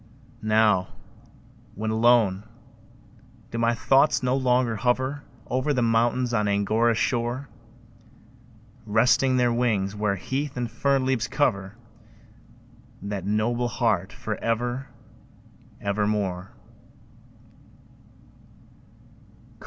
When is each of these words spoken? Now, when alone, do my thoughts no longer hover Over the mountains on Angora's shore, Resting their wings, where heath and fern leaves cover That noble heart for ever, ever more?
Now, 0.41 0.87
when 1.75 1.91
alone, 1.91 2.43
do 3.51 3.59
my 3.59 3.75
thoughts 3.75 4.23
no 4.23 4.35
longer 4.35 4.75
hover 4.77 5.21
Over 5.45 5.75
the 5.75 5.83
mountains 5.83 6.33
on 6.33 6.47
Angora's 6.47 6.97
shore, 6.97 7.49
Resting 8.87 9.37
their 9.37 9.53
wings, 9.53 9.95
where 9.95 10.15
heath 10.15 10.57
and 10.57 10.71
fern 10.71 11.05
leaves 11.05 11.27
cover 11.27 11.75
That 13.03 13.27
noble 13.27 13.67
heart 13.67 14.11
for 14.11 14.37
ever, 14.37 14.87
ever 15.81 16.07
more? 16.07 16.49